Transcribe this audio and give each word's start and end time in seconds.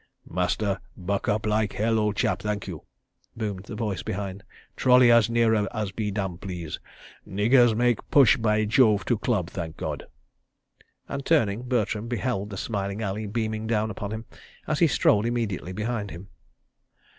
"Master 0.27 0.79
buck 0.97 1.29
up 1.29 1.45
like 1.45 1.73
hell, 1.73 1.99
ole 1.99 2.11
chap, 2.11 2.41
thank 2.41 2.65
you," 2.65 2.83
boomed 3.37 3.69
a 3.69 3.75
voice 3.75 4.01
behind. 4.01 4.43
"Trolley 4.75 5.11
as 5.11 5.29
nearer 5.29 5.67
as 5.75 5.91
be 5.91 6.09
damned 6.09 6.41
please. 6.41 6.79
Niggers 7.23 7.75
make 7.75 7.99
push 8.09 8.35
by 8.35 8.65
Jove 8.65 9.05
to 9.05 9.17
Club, 9.19 9.47
thank 9.51 9.77
God," 9.77 10.07
and 11.07 11.23
turning, 11.23 11.61
Bertram 11.67 12.07
beheld 12.07 12.49
the 12.49 12.57
smiling 12.57 13.03
Ali 13.03 13.27
beaming 13.27 13.67
down 13.67 13.91
upon 13.91 14.09
him 14.09 14.25
as 14.65 14.79
he 14.79 14.87
strolled 14.87 15.27
immediately 15.27 15.71
behind 15.71 16.09
him. 16.09 16.29